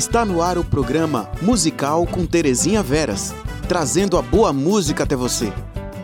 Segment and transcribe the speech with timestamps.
[0.00, 3.34] Está no ar o programa Musical com Terezinha Veras,
[3.68, 5.52] trazendo a boa música até você.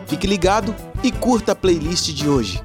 [0.05, 2.63] Fique ligado e curta a playlist de hoje.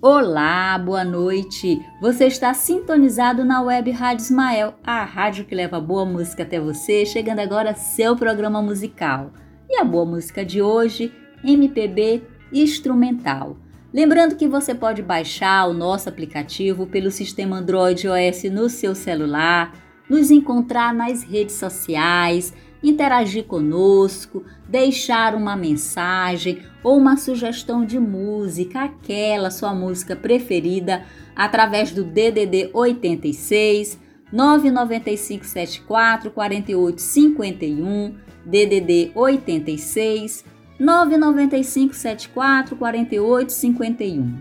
[0.00, 1.84] Olá, boa noite.
[2.00, 7.04] Você está sintonizado na Web Rádio Ismael, a rádio que leva boa música até você,
[7.04, 9.32] chegando agora seu programa musical.
[9.68, 13.56] E a boa música de hoje, MPB instrumental.
[13.92, 19.72] Lembrando que você pode baixar o nosso aplicativo pelo sistema Android OS no seu celular,
[20.10, 28.82] nos encontrar nas redes sociais, interagir conosco, deixar uma mensagem ou uma sugestão de música,
[28.82, 33.98] aquela sua música preferida, através do DDD 86
[34.30, 40.44] 995 74 48 51, DDD 86
[40.78, 44.38] 995 74 48 51.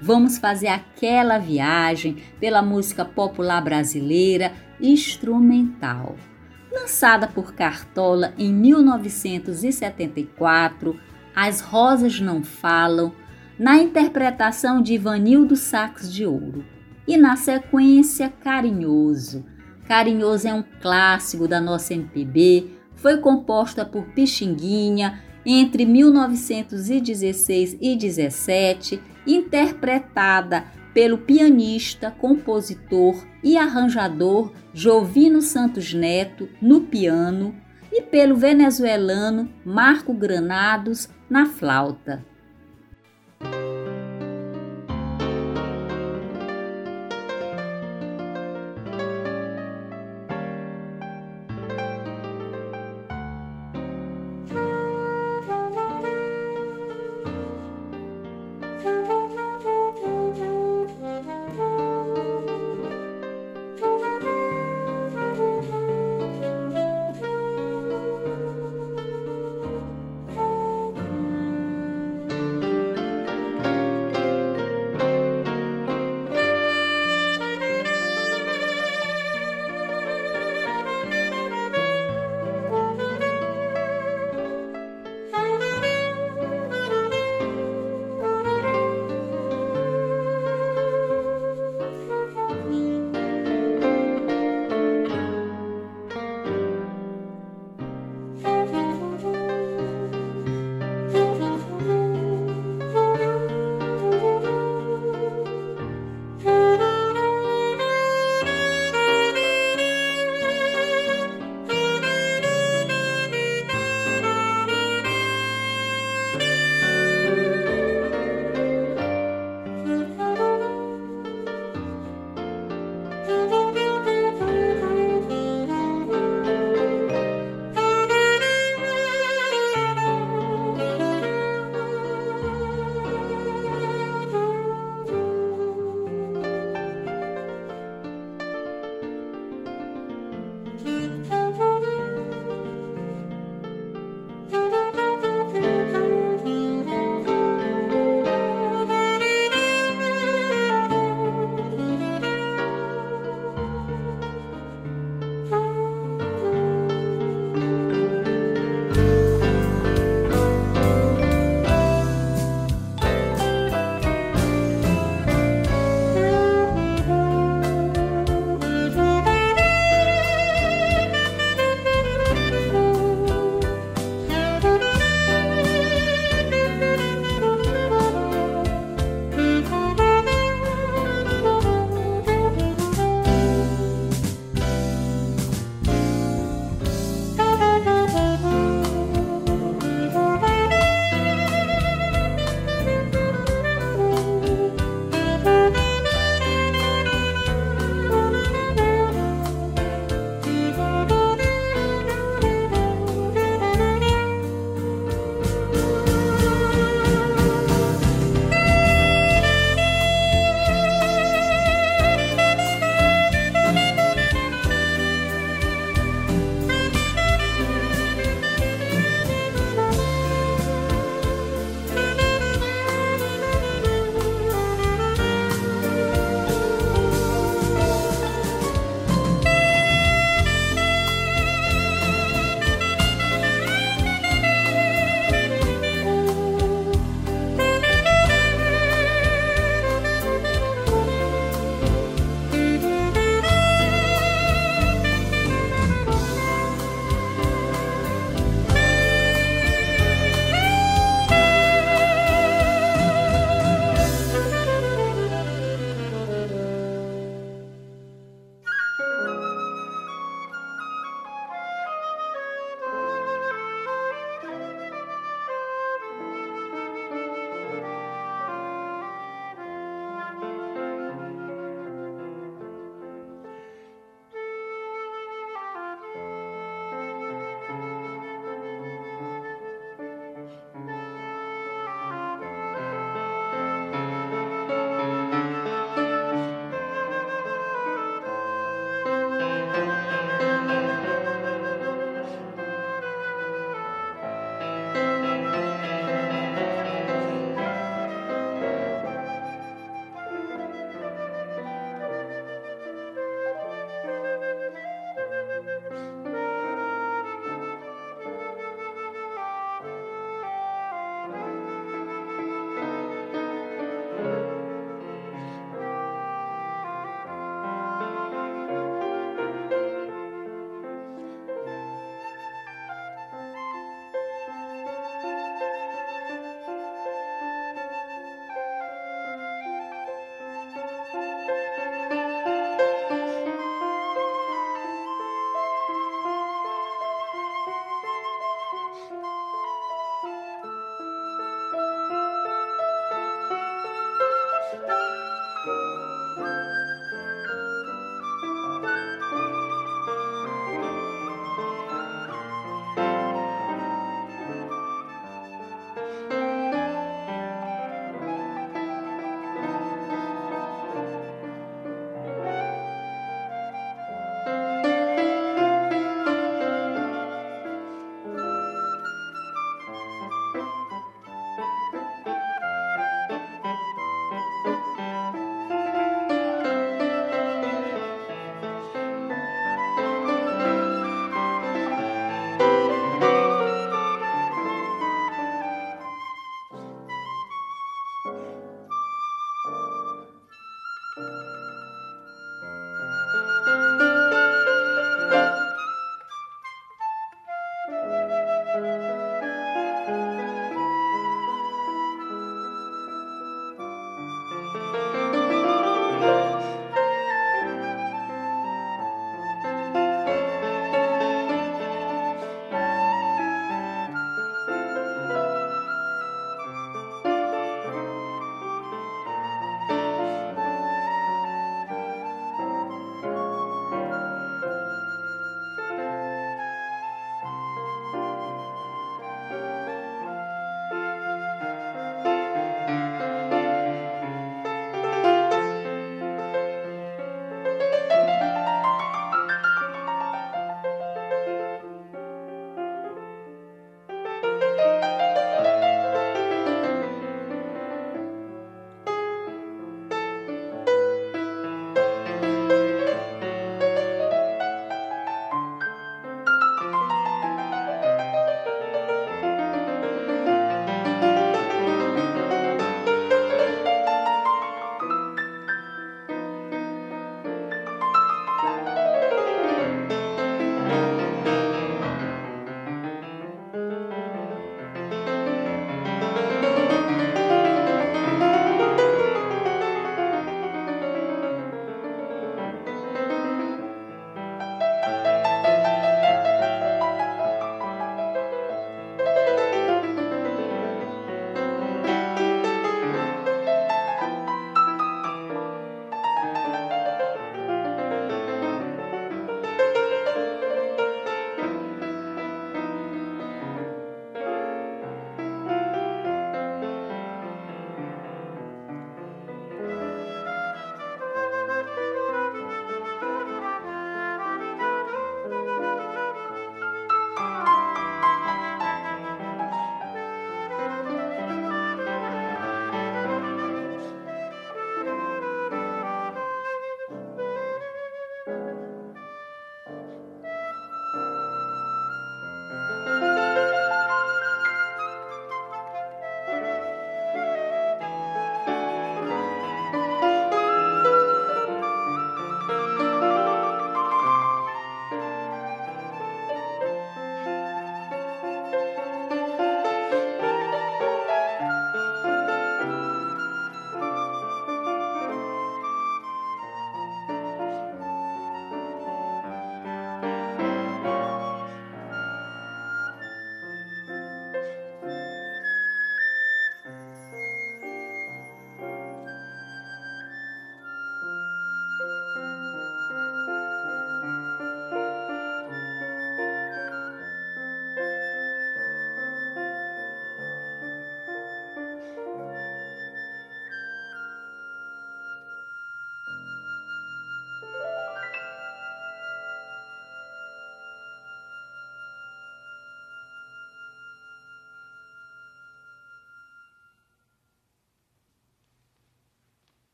[0.00, 6.16] Vamos fazer aquela viagem pela música popular brasileira instrumental.
[6.72, 10.98] Lançada por Cartola em 1974,
[11.34, 13.12] As Rosas Não Falam,
[13.58, 16.64] na interpretação de Ivanildo Sax de Ouro.
[17.06, 19.44] E na sequência, Carinhoso.
[19.86, 29.00] Carinhoso é um clássico da nossa MPB, foi composta por Pixinguinha entre 1916 e 17,
[29.26, 37.54] interpretada pelo pianista, compositor e arranjador Jovino Santos Neto no piano
[37.92, 42.24] e pelo venezuelano Marco Granados na flauta.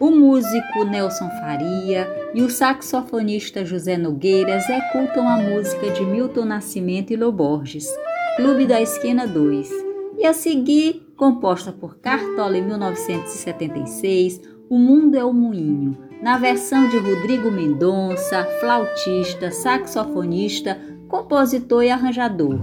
[0.00, 7.12] O músico Nelson Faria e o saxofonista José Nogueira executam a música de Milton Nascimento
[7.12, 7.86] e Loborges,
[8.36, 9.70] Clube da Esquina 2,
[10.18, 16.88] e a seguir, composta por Cartola em 1976, O Mundo é o Moinho, na versão
[16.88, 22.58] de Rodrigo Mendonça, flautista, saxofonista, compositor e arranjador.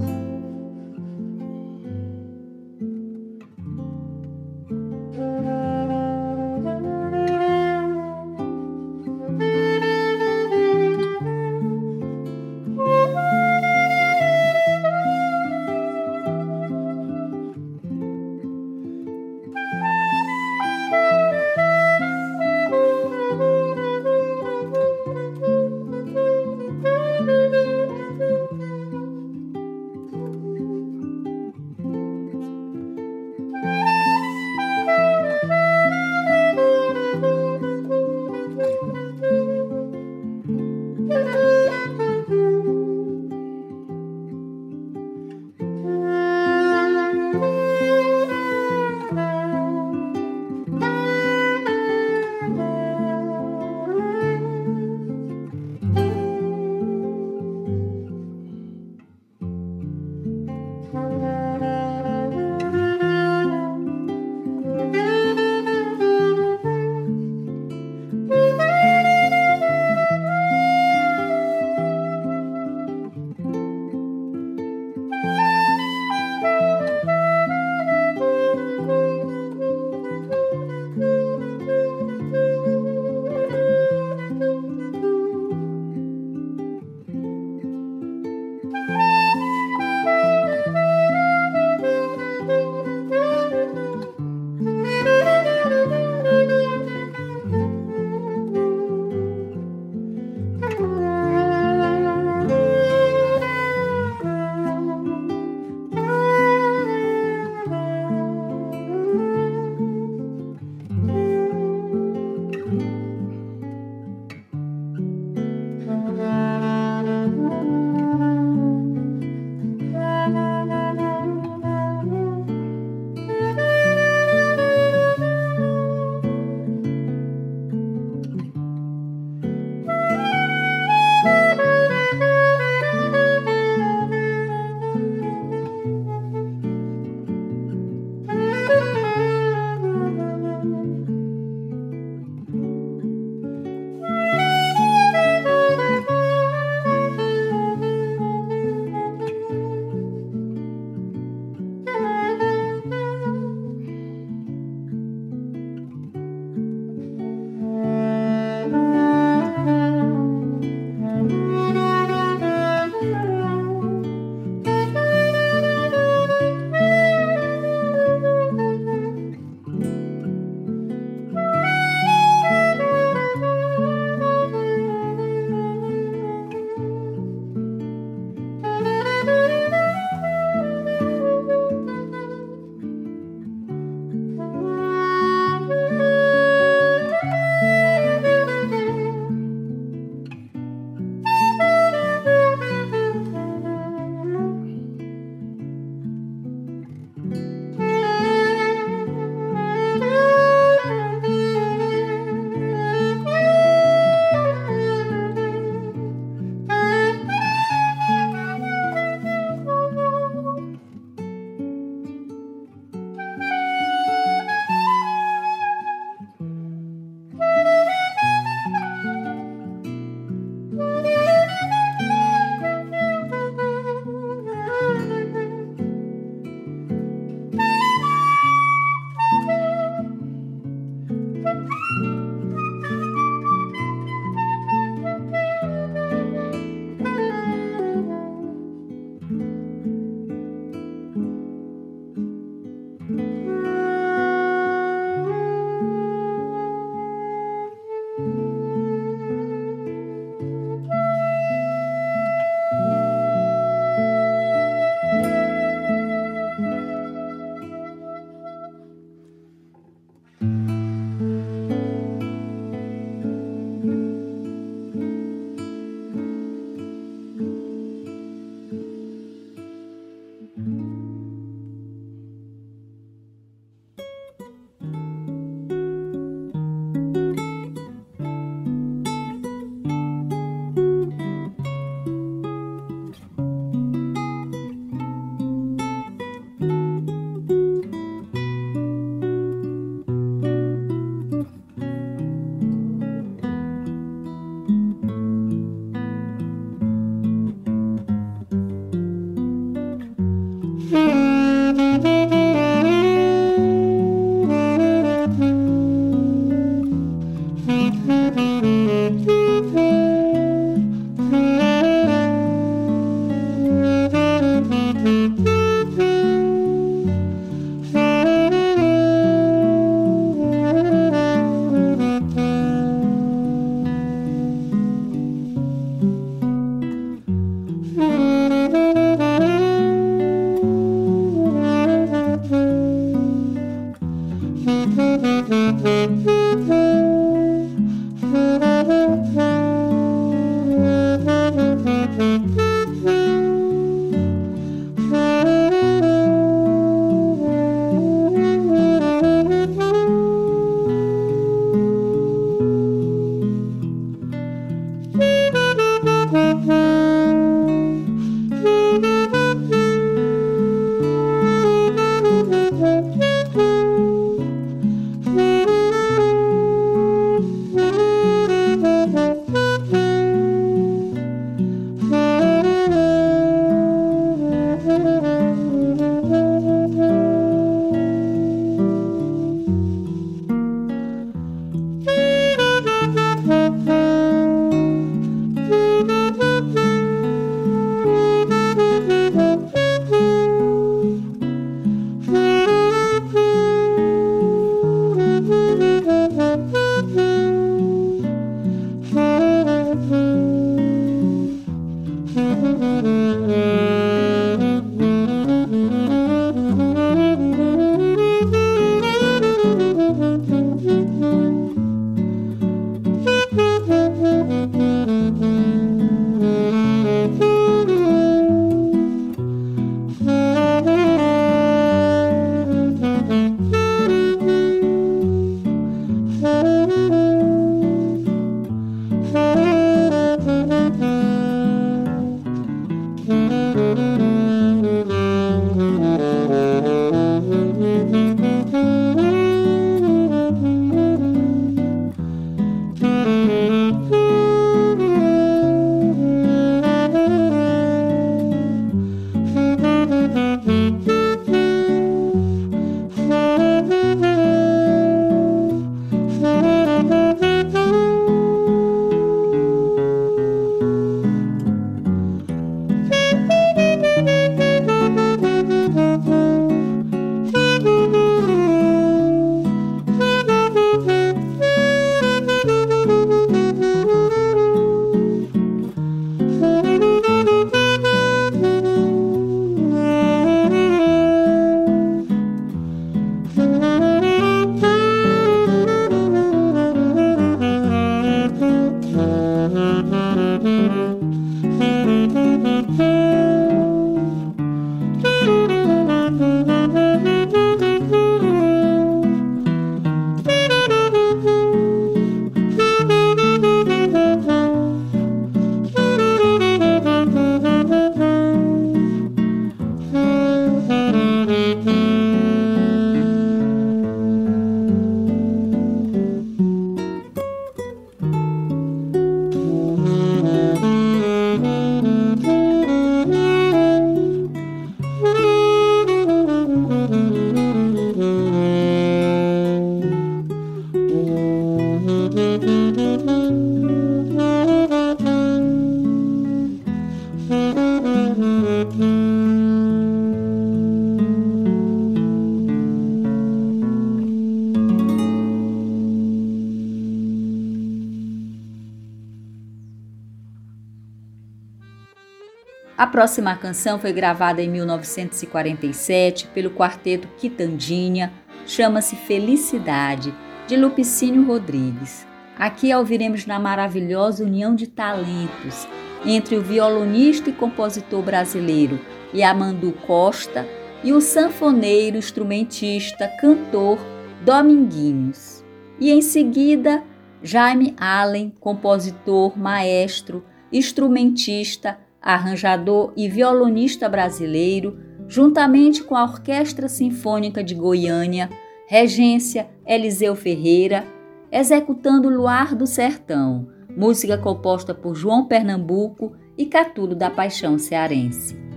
[553.19, 558.31] Próxima canção foi gravada em 1947 pelo quarteto Quitandinha,
[558.65, 560.33] chama-se Felicidade,
[560.65, 562.25] de Lupicínio Rodrigues.
[562.57, 565.85] Aqui a ouviremos na maravilhosa união de talentos
[566.25, 568.97] entre o violonista e compositor brasileiro
[569.35, 570.65] Yamandu Costa
[571.03, 573.99] e o sanfoneiro, instrumentista, cantor
[574.45, 575.61] Dominguinhos.
[575.99, 577.03] E em seguida,
[577.43, 587.75] Jaime Allen, compositor, maestro, instrumentista, arranjador e violonista brasileiro, juntamente com a Orquestra Sinfônica de
[587.75, 588.49] Goiânia,
[588.87, 591.05] regência Eliseu Ferreira,
[591.51, 598.68] executando Luar do Sertão, música composta por João Pernambuco e Catulo da Paixão Cearense.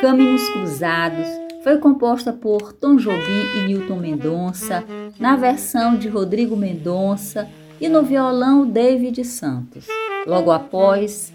[0.00, 1.26] Caminhos Cruzados
[1.64, 4.84] foi composta por Tom Jobim e Newton Mendonça,
[5.18, 7.48] na versão de Rodrigo Mendonça
[7.80, 9.88] e no violão David Santos.
[10.24, 11.32] Logo após,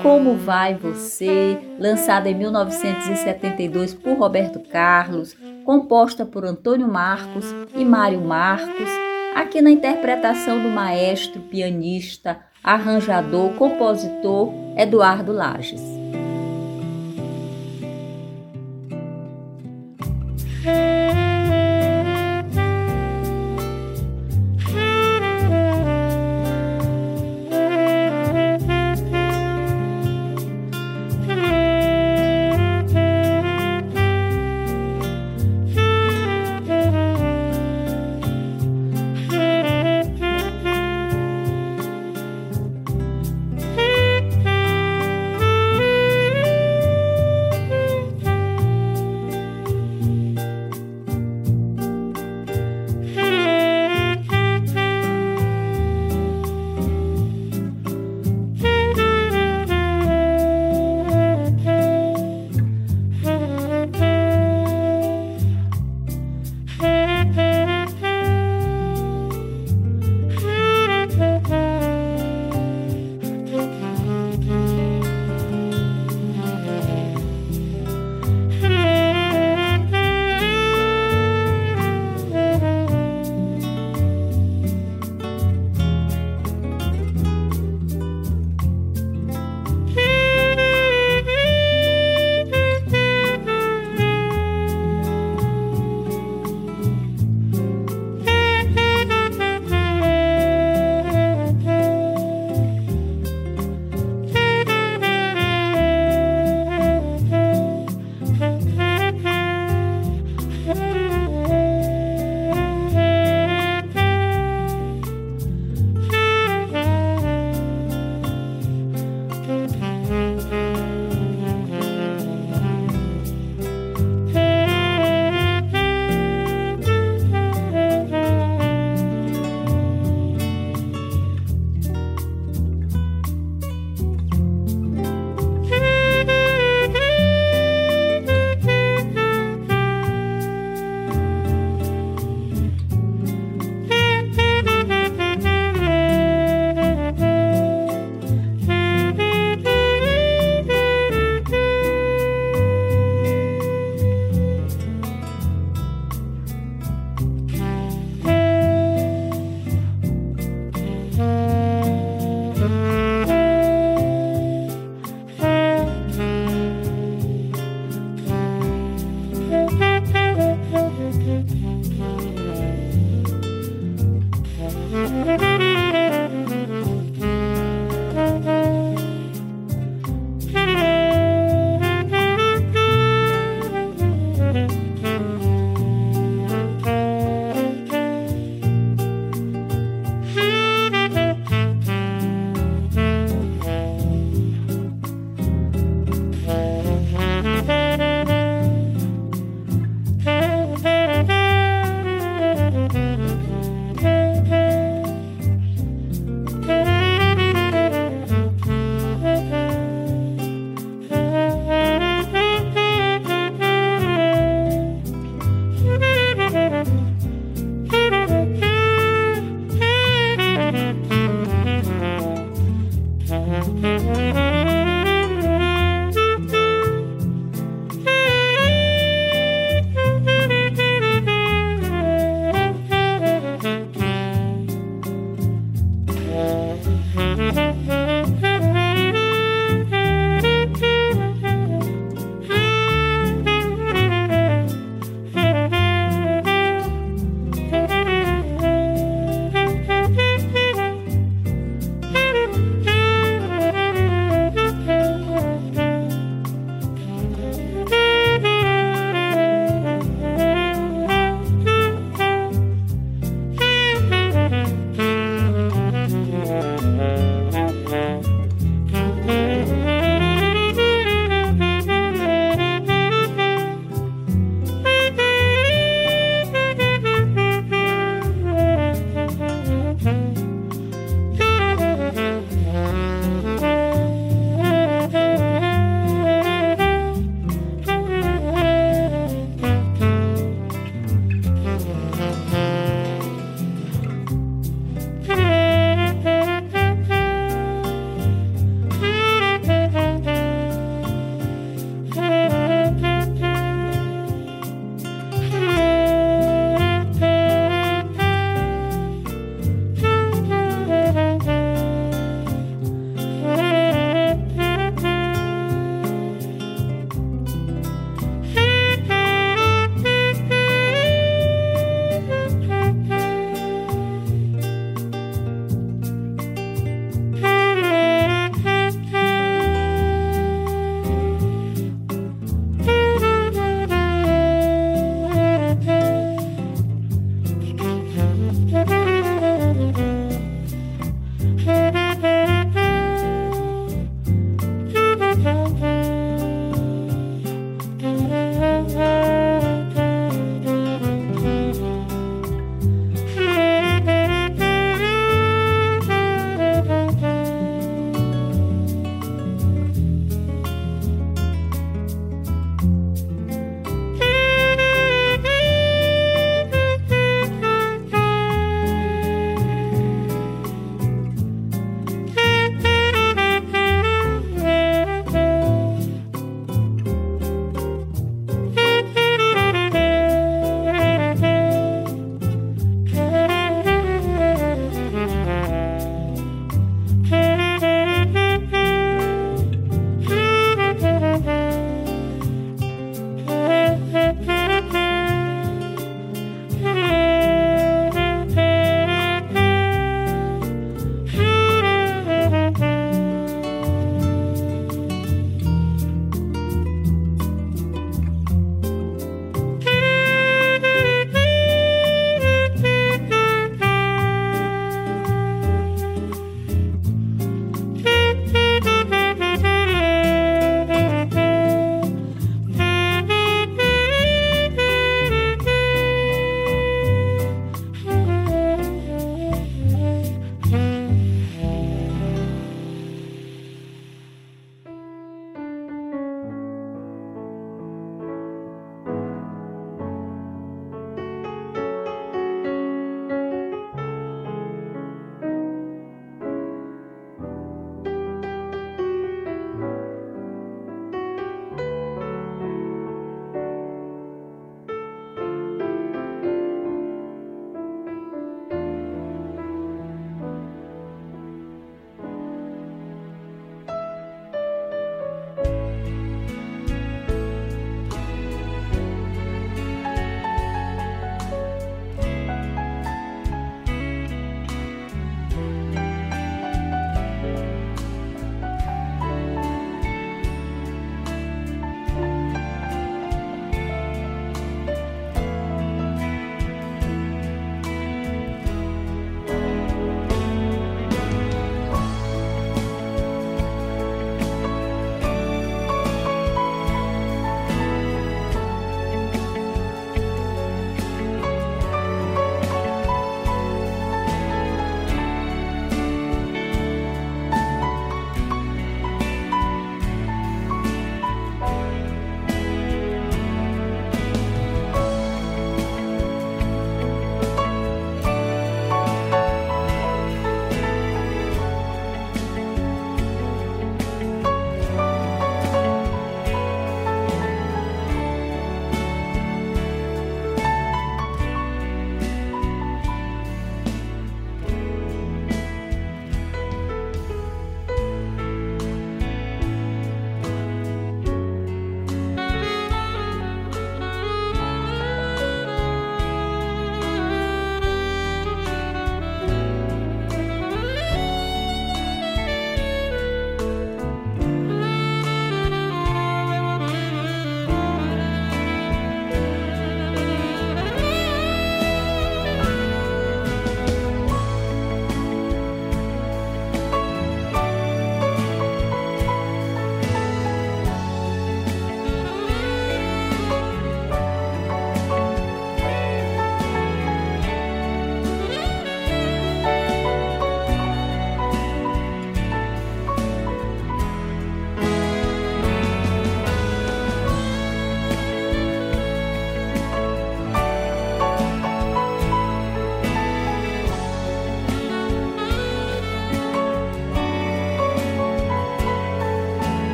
[0.00, 8.20] Como Vai Você, lançada em 1972 por Roberto Carlos, composta por Antônio Marcos e Mário
[8.20, 8.88] Marcos,
[9.34, 16.05] aqui na interpretação do maestro, pianista, arranjador, compositor Eduardo Lages.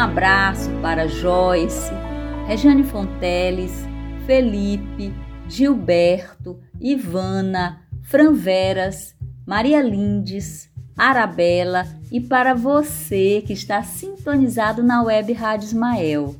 [0.00, 1.92] Abraço para Joyce,
[2.46, 3.72] Regiane Fonteles,
[4.26, 5.12] Felipe,
[5.48, 9.14] Gilberto, Ivana, Franveras,
[9.46, 16.34] Maria Lindes, Arabella e para você que está sintonizado na web Rádio Ismael.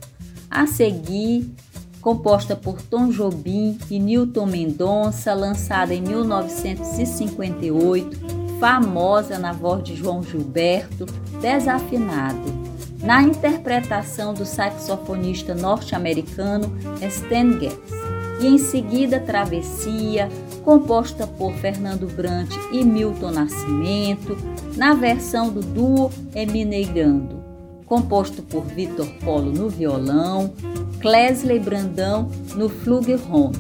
[0.51, 1.55] A seguir,
[2.01, 8.19] composta por Tom Jobim e Newton Mendonça, lançada em 1958,
[8.59, 11.07] famosa na voz de João Gilberto,
[11.41, 12.60] Desafinado,
[13.03, 16.73] na interpretação do saxofonista norte-americano
[17.03, 18.01] Stan Getz.
[18.41, 20.29] E em seguida, Travessia,
[20.65, 24.37] composta por Fernando Brant e Milton Nascimento,
[24.77, 27.43] na versão do duo Emineirando,
[27.85, 30.53] composto por Vitor Polo no violão,
[31.01, 33.53] Clesley Brandão no flugelhorn.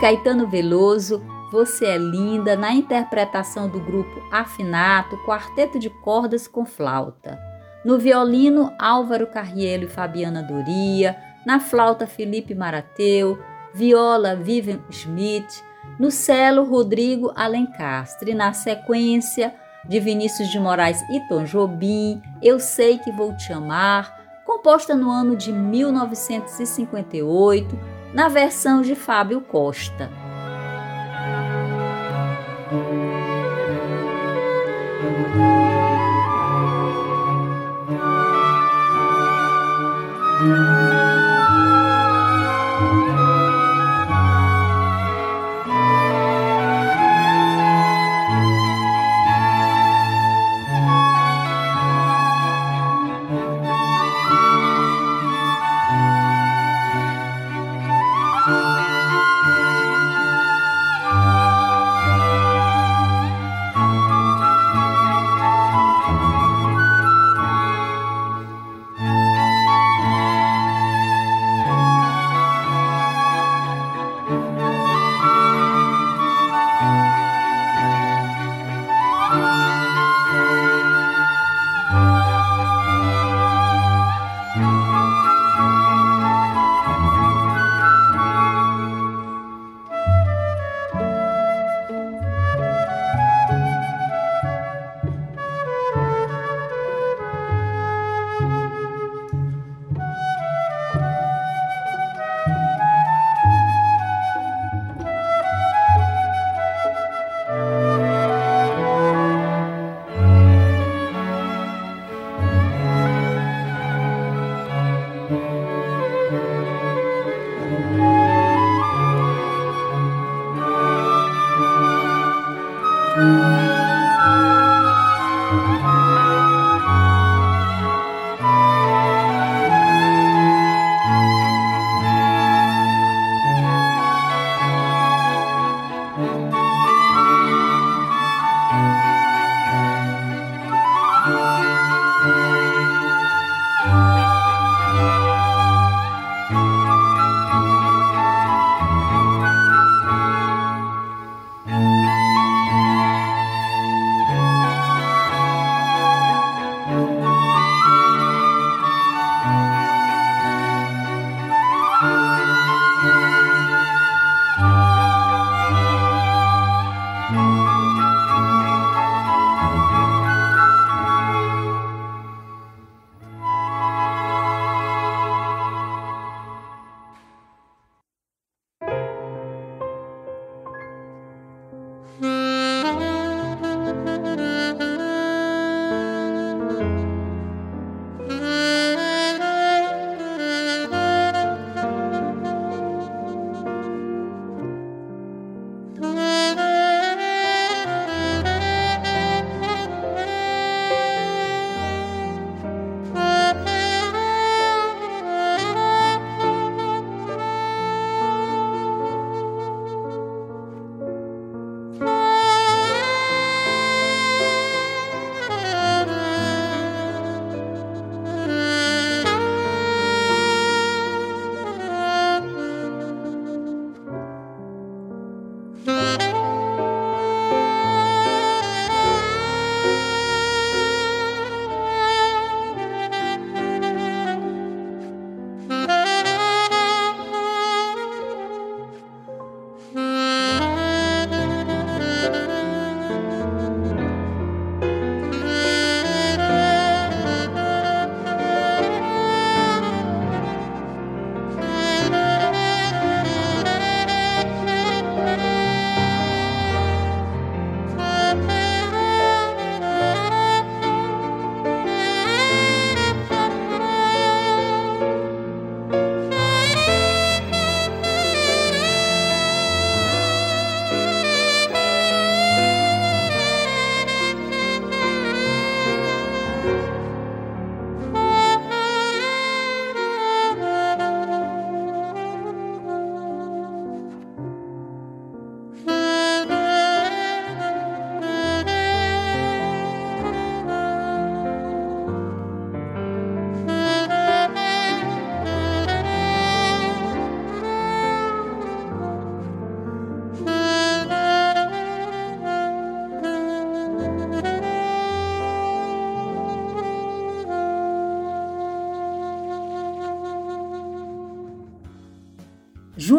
[0.00, 1.22] Caetano Veloso,
[1.52, 7.38] Você é Linda, na interpretação do grupo Afinato, quarteto de cordas com flauta.
[7.84, 11.18] No violino, Álvaro Carrielo e Fabiana Doria.
[11.44, 13.38] Na flauta, Felipe Marateu.
[13.74, 15.62] Viola, Vivian Schmidt.
[15.98, 18.32] No cello, Rodrigo Alencastre.
[18.32, 24.18] Na sequência, de Vinícius de Moraes e Tom Jobim, Eu Sei Que Vou Te Amar,
[24.46, 27.78] composta no ano de 1958
[28.12, 30.19] na versão de Fábio Costa.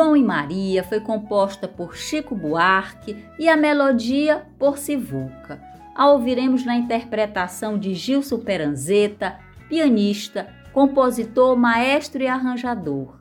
[0.01, 5.61] João e Maria foi composta por Chico Buarque e a melodia por Sivuca.
[5.95, 9.37] A ouviremos na interpretação de Gilson Peranzeta,
[9.69, 13.19] pianista, compositor, maestro e arranjador.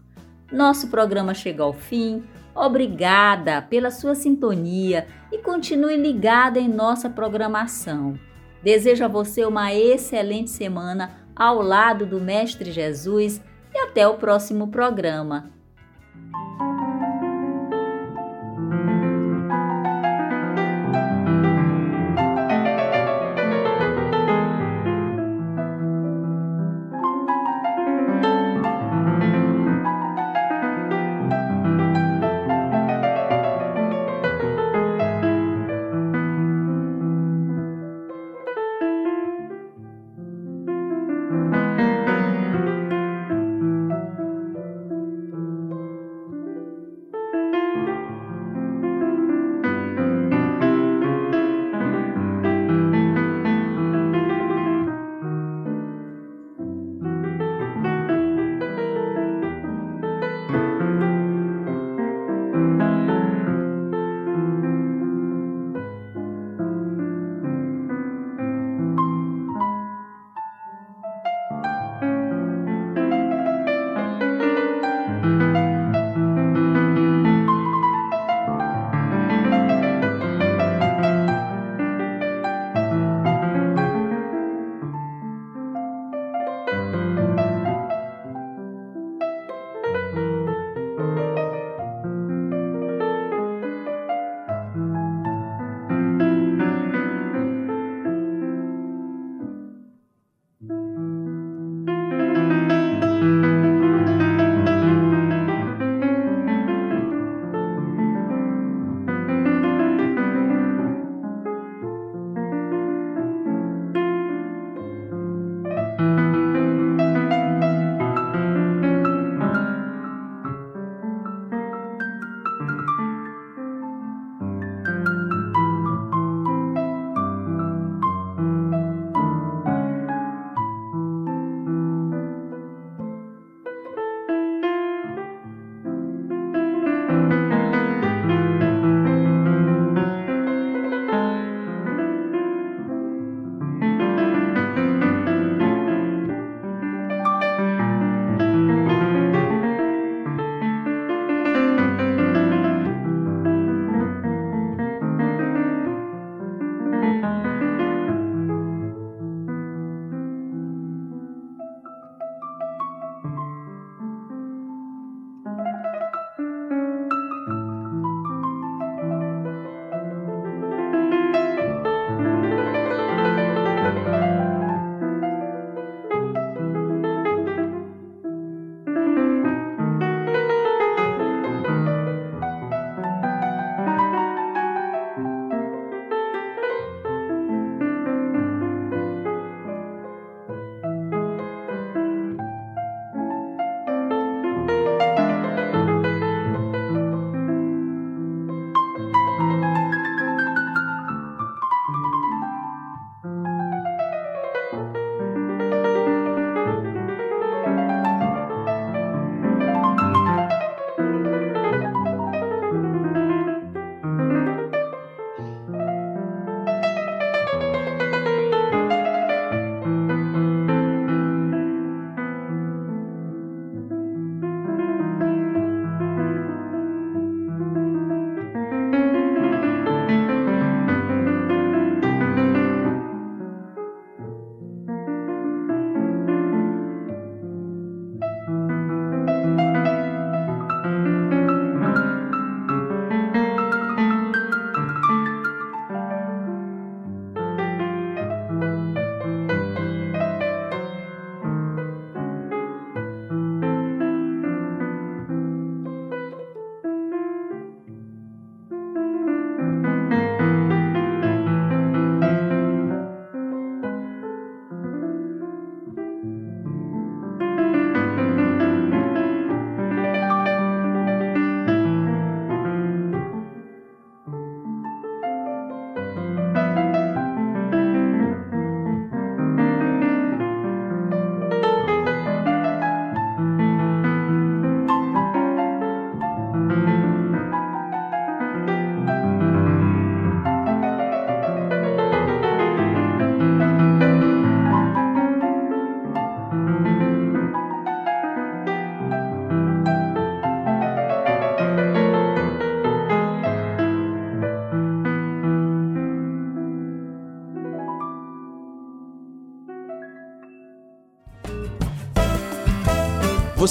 [0.51, 2.25] Nosso programa chega ao fim.
[2.55, 8.19] Obrigada pela sua sintonia e continue ligada em nossa programação.
[8.63, 13.39] Desejo a você uma excelente semana ao lado do Mestre Jesus
[13.75, 15.60] e até o próximo programa.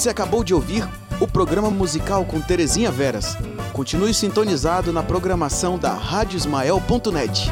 [0.00, 0.88] Você acabou de ouvir
[1.20, 3.36] o programa musical com Terezinha Veras.
[3.74, 7.50] Continue sintonizado na programação da Rádio Ismael.net.